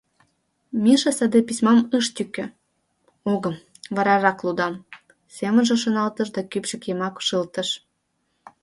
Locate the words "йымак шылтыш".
6.87-7.69